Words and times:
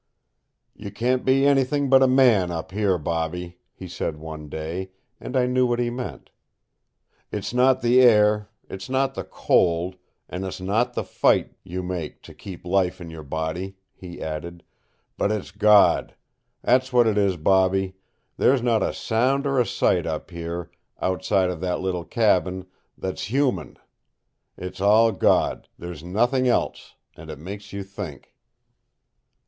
"You 0.73 0.89
can't 0.89 1.23
be 1.23 1.45
anything 1.45 1.87
but 1.87 2.01
a 2.01 2.07
man 2.07 2.49
up 2.49 2.71
here, 2.71 2.97
Bobby," 2.97 3.59
he 3.71 3.87
said 3.87 4.17
one 4.17 4.49
day, 4.49 4.89
and 5.19 5.37
I 5.37 5.45
knew 5.45 5.67
what 5.67 5.77
he 5.77 5.91
meant. 5.91 6.31
"It's 7.31 7.53
not 7.53 7.83
the 7.83 8.01
air, 8.01 8.49
it's 8.67 8.89
not 8.89 9.13
the 9.13 9.23
cold, 9.23 9.97
and 10.27 10.43
it's 10.43 10.59
not 10.59 10.95
the 10.95 11.03
fight 11.03 11.53
you 11.63 11.83
make 11.83 12.23
to 12.23 12.33
keep 12.33 12.65
life 12.65 12.99
in 12.99 13.11
your 13.11 13.21
body," 13.21 13.75
he 13.93 14.19
added, 14.19 14.63
"but 15.19 15.31
it's 15.31 15.51
God! 15.51 16.15
That's 16.63 16.91
what 16.91 17.05
it 17.05 17.15
is, 17.19 17.37
Bobby. 17.37 17.93
There's 18.37 18.63
not 18.63 18.81
a 18.81 18.95
sound 18.95 19.45
or 19.45 19.59
a 19.59 19.67
sight 19.67 20.07
up 20.07 20.31
here, 20.31 20.71
outside 20.99 21.51
of 21.51 21.59
that 21.61 21.79
little 21.79 22.05
cabin, 22.05 22.65
that's 22.97 23.25
human. 23.25 23.77
It's 24.57 24.81
all 24.81 25.11
God 25.11 25.67
there's 25.77 26.03
nothing 26.03 26.47
else 26.47 26.95
and 27.15 27.29
it 27.29 27.37
makes 27.37 27.71
you 27.71 27.83
think!" 27.83 28.33